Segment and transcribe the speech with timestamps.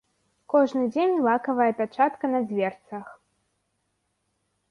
[0.53, 3.07] Кожны дзень лакавая пячатка на дзверцах.